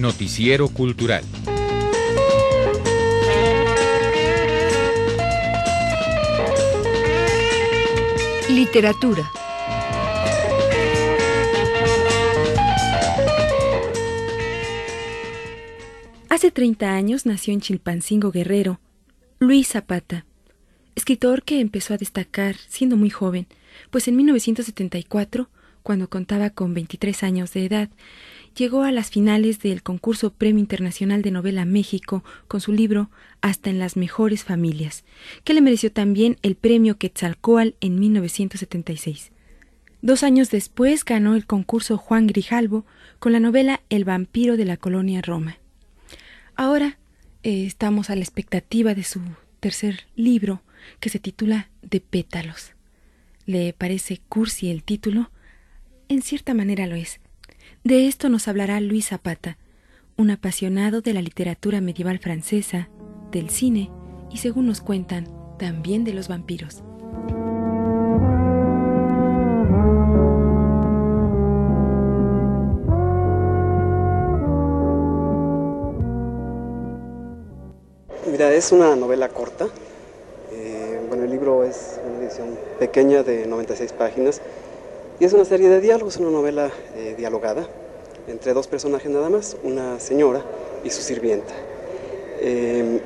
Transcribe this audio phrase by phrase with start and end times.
[0.00, 1.24] Noticiero Cultural.
[8.48, 9.30] Literatura.
[16.28, 18.80] Hace 30 años nació en Chilpancingo Guerrero
[19.40, 20.24] Luis Zapata,
[20.94, 23.46] escritor que empezó a destacar siendo muy joven,
[23.90, 25.48] pues en 1974,
[25.82, 27.88] cuando contaba con 23 años de edad,
[28.54, 33.70] llegó a las finales del concurso Premio Internacional de Novela México con su libro Hasta
[33.70, 35.04] en las mejores familias,
[35.44, 39.32] que le mereció también el premio Quetzalcoatl en 1976.
[40.00, 42.86] Dos años después ganó el concurso Juan Grijalvo
[43.18, 45.58] con la novela El vampiro de la colonia Roma.
[46.54, 46.98] Ahora
[47.42, 49.20] eh, estamos a la expectativa de su
[49.60, 50.62] tercer libro,
[51.00, 52.74] que se titula De pétalos.
[53.46, 55.30] ¿Le parece cursi el título?
[56.08, 57.20] En cierta manera lo es.
[57.88, 59.56] De esto nos hablará Luis Zapata,
[60.18, 62.90] un apasionado de la literatura medieval francesa,
[63.32, 63.90] del cine
[64.30, 65.26] y, según nos cuentan,
[65.58, 66.82] también de los vampiros.
[78.30, 79.66] Mira, es una novela corta.
[80.52, 84.42] Eh, bueno, el libro es una edición pequeña de 96 páginas
[85.20, 87.66] y es una serie de diálogos, una novela eh, dialogada
[88.28, 90.42] entre dos personajes nada más, una señora
[90.84, 91.54] y su sirvienta.
[92.40, 93.00] Eh,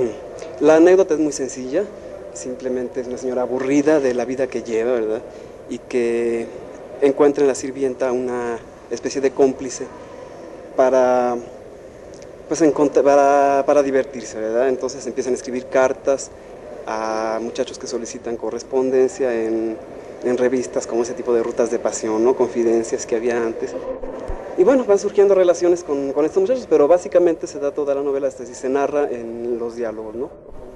[0.60, 1.84] la anécdota es muy sencilla,
[2.32, 5.22] simplemente es una señora aburrida de la vida que lleva, ¿verdad?
[5.68, 6.46] Y que
[7.02, 8.58] encuentra en la sirvienta una
[8.90, 9.86] especie de cómplice
[10.76, 11.36] para
[12.48, 14.68] pues para divertirse, ¿verdad?
[14.68, 16.30] Entonces empiezan a escribir cartas
[16.86, 19.76] a muchachos que solicitan correspondencia en,
[20.24, 22.36] en revistas como ese tipo de rutas de pasión, ¿no?
[22.36, 23.74] Confidencias que había antes.
[24.58, 28.28] Y bueno, van surgiendo relaciones con, estos muchachos, pero básicamente se da toda la novela,
[28.28, 30.30] hasta si se narra en los diálogos, ¿no?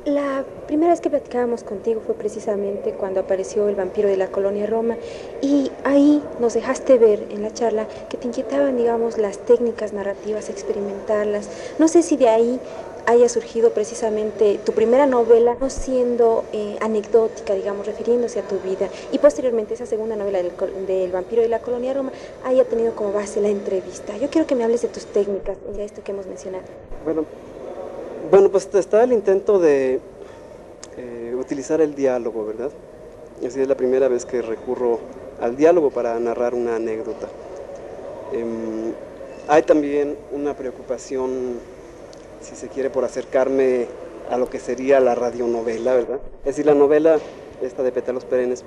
[0.06, 4.66] La primera vez que platicábamos contigo fue precisamente cuando apareció el vampiro de la colonia
[4.66, 4.96] Roma
[5.40, 10.50] y ahí nos dejaste ver en la charla que te inquietaban, digamos, las técnicas narrativas,
[10.50, 11.48] experimentarlas.
[11.78, 12.60] No sé si de ahí
[13.06, 18.88] haya surgido precisamente tu primera novela, no siendo eh, anecdótica, digamos, refiriéndose a tu vida,
[19.12, 20.52] y posteriormente esa segunda novela del,
[20.86, 22.12] del, vampiro de la colonia Roma
[22.44, 24.16] haya tenido como base la entrevista.
[24.16, 26.64] Yo quiero que me hables de tus técnicas, de esto que hemos mencionado.
[27.04, 27.24] Bueno,
[28.30, 30.00] bueno, pues está el intento de
[30.96, 32.70] eh, utilizar el diálogo, ¿verdad?
[33.46, 34.98] Así es la primera vez que recurro
[35.40, 37.28] al diálogo para narrar una anécdota.
[38.32, 38.44] Eh,
[39.46, 41.58] hay también una preocupación,
[42.44, 43.86] si se quiere, por acercarme
[44.30, 46.20] a lo que sería la radionovela, ¿verdad?
[46.40, 47.18] Es decir, la novela,
[47.62, 48.64] esta de Pétalos Perennes,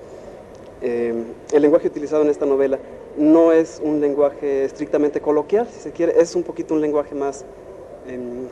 [0.81, 1.13] eh,
[1.51, 2.77] el lenguaje utilizado en esta novela
[3.17, 7.45] no es un lenguaje estrictamente coloquial, si se quiere, es un poquito un lenguaje más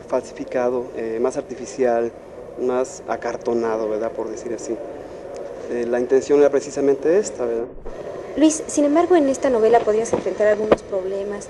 [0.08, 2.12] falsificado, eh, más artificial,
[2.59, 4.12] más acartonado, ¿verdad?
[4.12, 4.75] Por decir así.
[5.72, 7.66] Eh, la intención era precisamente esta, ¿verdad?
[8.38, 11.47] Luis, sin embargo, en esta novela podrías enfrentar algunos problemas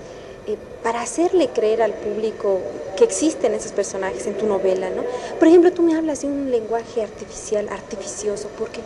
[0.48, 2.60] eh, para hacerle creer al público
[2.98, 5.04] que existen esos personajes en tu novela, ¿no?
[5.40, 8.82] Por ejemplo, tú me hablas de un lenguaje artificial, artificioso, ¿por qué?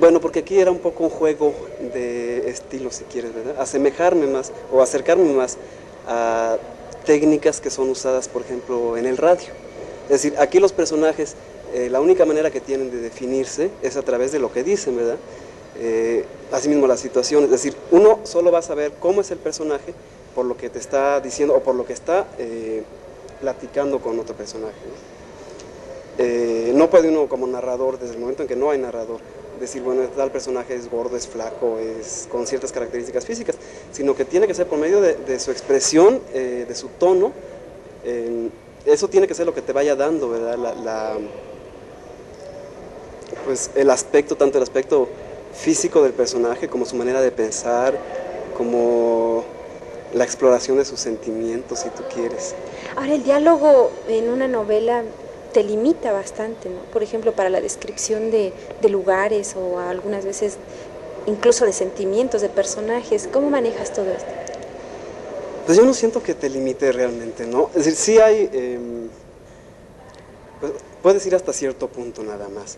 [0.00, 1.52] Bueno, porque aquí era un poco un juego
[1.92, 3.60] de estilo, si quieres, ¿verdad?
[3.60, 5.58] Asemejarme más o acercarme más
[6.06, 6.56] a
[7.04, 9.48] técnicas que son usadas, por ejemplo, en el radio.
[10.04, 11.34] Es decir, aquí los personajes,
[11.74, 14.96] eh, la única manera que tienen de definirse es a través de lo que dicen,
[14.96, 15.16] ¿verdad?
[15.76, 19.92] Eh, asimismo las situaciones, es decir, uno solo va a saber cómo es el personaje
[20.34, 22.82] por lo que te está diciendo o por lo que está eh,
[23.40, 24.74] platicando con otro personaje.
[26.74, 29.20] no puede uno como narrador, desde el momento en que no hay narrador,
[29.60, 33.56] decir, bueno, tal personaje es gordo, es flaco, es con ciertas características físicas,
[33.92, 37.32] sino que tiene que ser por medio de, su expresión, eh, de su tono,
[38.84, 40.58] eso tiene que ser lo que te vaya dando, ¿verdad?
[40.58, 41.16] La,
[43.44, 45.08] pues el aspecto, tanto el aspecto
[45.54, 47.98] físico del personaje como su manera de pensar,
[48.56, 49.44] como
[50.12, 52.54] la exploración de sus sentimientos, si tú quieres.
[52.96, 55.02] Ahora, el diálogo en una novela
[55.52, 56.80] te limita bastante, ¿no?
[56.92, 58.52] Por ejemplo, para la descripción de,
[58.88, 60.56] lugares o algunas veces
[61.26, 63.28] incluso de sentimientos de personajes.
[63.32, 64.30] ¿Cómo manejas todo esto?
[65.64, 67.70] Pues yo no siento que te limite realmente, ¿no?
[67.74, 69.08] Es decir, sí hay, em,
[70.60, 70.72] pues,
[71.02, 72.76] puedes ir hasta cierto punto nada más.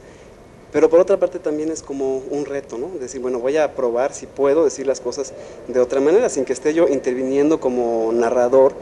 [0.72, 2.88] Pero por otra parte también es como un reto, ¿no?
[2.98, 5.32] Decir, bueno, voy a probar si puedo decir las cosas
[5.68, 8.74] de otra manera, sin que esté yo interviniendo como narrador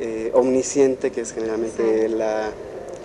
[0.00, 2.50] eh, omnisciente, que es generalmente la,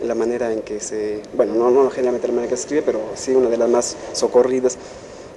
[0.03, 2.99] la manera en que se, bueno, no, no generalmente la manera que se escribe, pero
[3.15, 4.77] sí una de las más socorridas.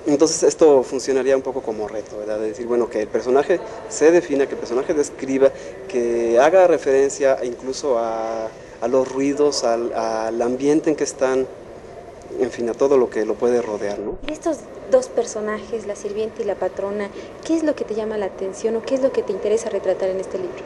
[0.07, 2.39] Entonces esto funcionaría un poco como reto, ¿verdad?
[2.39, 3.59] De decir, bueno, que el personaje
[3.89, 5.51] se defina, que el personaje describa,
[5.89, 8.49] que haga referencia incluso a,
[8.89, 11.47] los ruidos, al, ambiente en que están,
[12.41, 14.19] en fin, a todo lo que lo puede rodear, ¿no?
[14.27, 14.59] estos
[14.91, 17.09] dos personajes, la sirvienta y la patrona,
[17.45, 19.71] ¿qué es lo que te llama la atención o qué es lo que te interesa
[19.71, 20.63] retratar en este libro?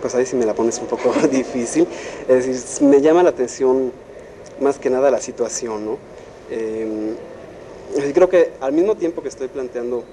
[0.00, 1.86] Pues ahí sí me la pones un poco difícil.
[2.28, 3.92] Es decir, me llama la atención
[4.60, 5.98] más que nada la situación, ¿no?
[6.50, 7.14] Em,
[8.12, 10.04] creo que al mismo tiempo que estoy planteando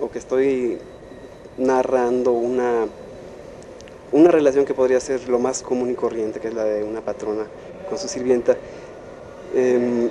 [0.00, 0.78] o que estoy
[1.56, 2.86] narrando una,
[4.12, 7.00] una relación que podría ser lo más común y corriente, que es la de una
[7.00, 7.46] patrona
[7.88, 8.56] con su sirvienta,
[9.54, 10.10] em,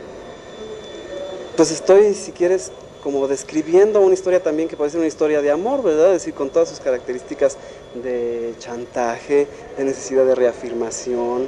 [1.55, 2.71] pues estoy, si quieres,
[3.03, 6.07] como describiendo una historia también que puede ser una historia de amor, ¿verdad?
[6.07, 7.57] Es decir, con todas sus características
[8.01, 9.47] de chantaje,
[9.77, 11.47] de necesidad de reafirmación,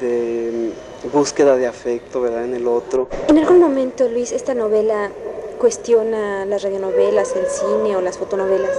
[0.00, 0.70] de
[1.12, 2.44] búsqueda de afecto, ¿verdad?
[2.44, 3.08] En el otro.
[3.28, 5.10] En algún momento, Luis, esta novela
[5.58, 8.76] cuestiona las radionovelas, el cine o las fotonovelas.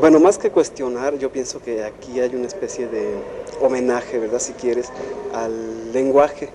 [0.00, 3.14] Bueno, más que cuestionar, yo pienso que aquí hay una especie de
[3.60, 4.38] homenaje, ¿verdad?
[4.38, 4.88] Si quieres,
[5.34, 6.48] al lenguaje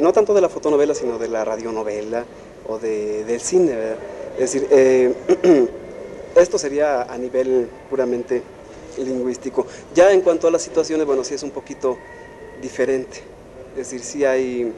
[0.00, 2.24] no tanto de la fotonovela, sino de la radionovela
[2.68, 3.96] o de, del cine, ¿verdad?
[4.38, 5.12] Es decir, eh,
[6.36, 8.42] esto sería a nivel puramente
[8.96, 9.66] lingüístico.
[9.94, 11.98] Ya en cuanto a las situaciones, bueno, sí es un poquito
[12.62, 13.22] diferente.
[13.72, 14.72] Es decir, sí hay,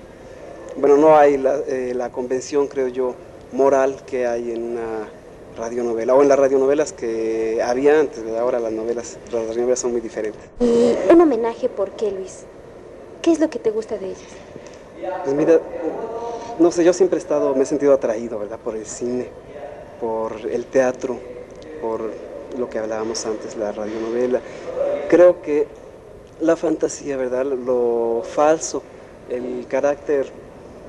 [0.76, 3.14] bueno, no hay la, eh, la convención, creo yo,
[3.52, 5.08] moral que hay en una
[5.56, 10.00] radionovela o en las radionovelas que había antes, ahora las novelas, las radionovelas son muy
[10.00, 10.40] diferentes.
[10.60, 12.44] ¿Y un homenaje por qué, Luis?
[13.22, 14.22] ¿Qué es lo que te gusta de ellas?
[15.24, 15.60] Pues mira,
[16.58, 18.58] no sé, yo siempre he estado, me he sentido atraído, ¿verdad?
[18.58, 19.28] Por el cine,
[20.00, 21.18] por el teatro,
[21.82, 22.00] por
[22.58, 24.40] lo que hablábamos antes, la radionovela.
[25.08, 25.66] Creo que
[26.40, 27.44] la fantasía, ¿verdad?
[27.44, 28.82] Lo falso,
[29.28, 30.26] el carácter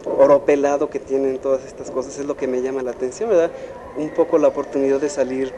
[0.06, 3.52] oropelado que tienen todas estas cosas es lo que me llama la atención, ¿verdad?
[3.98, 5.52] Un poco la oportunidad de salir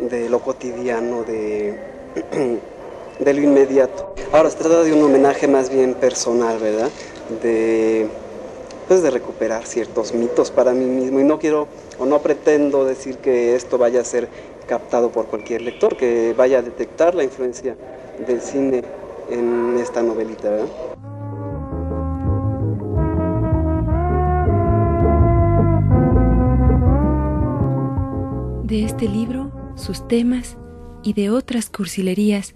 [0.00, 1.78] de lo cotidiano, de,
[3.18, 4.14] de lo inmediato.
[4.32, 6.90] Ahora, se trata de un homenaje más bien personal, ¿verdad?
[7.42, 8.08] De,
[8.88, 11.66] pues de recuperar ciertos mitos para mí mismo y no quiero
[11.98, 14.28] o no pretendo decir que esto vaya a ser
[14.66, 17.76] captado por cualquier lector, que vaya a detectar la influencia
[18.26, 18.82] del cine
[19.30, 20.66] en esta novelita, ¿verdad?
[28.64, 30.56] De este libro, sus temas
[31.04, 32.54] y de otras cursilerías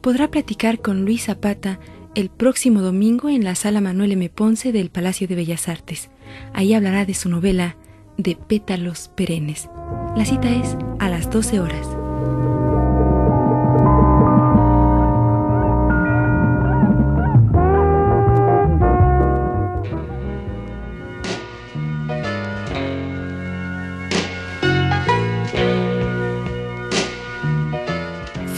[0.00, 1.78] podrá platicar con Luis Zapata
[2.14, 4.28] el próximo domingo en la sala Manuel M.
[4.30, 6.10] Ponce del Palacio de Bellas Artes.
[6.52, 7.76] Ahí hablará de su novela
[8.16, 9.68] De pétalos perennes.
[10.16, 11.86] La cita es a las 12 horas.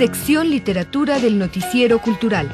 [0.03, 2.49] Sección Literatura del Noticiero Cultural.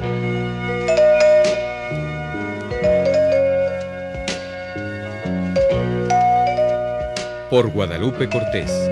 [7.49, 8.88] Por Guadalupe Cortés.